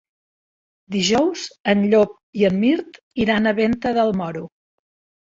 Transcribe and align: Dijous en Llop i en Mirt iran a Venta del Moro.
Dijous 0.95 1.43
en 1.75 1.85
Llop 1.93 2.17
i 2.41 2.49
en 2.51 2.59
Mirt 2.65 3.01
iran 3.29 3.49
a 3.49 3.57
Venta 3.63 3.97
del 4.03 4.15
Moro. 4.25 4.47